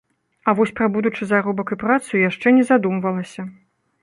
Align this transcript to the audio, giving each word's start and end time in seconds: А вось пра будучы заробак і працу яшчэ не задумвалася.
А 0.47 0.53
вось 0.59 0.71
пра 0.79 0.87
будучы 0.95 1.27
заробак 1.33 1.75
і 1.75 1.77
працу 1.85 2.23
яшчэ 2.29 2.47
не 2.57 2.65
задумвалася. 2.71 3.41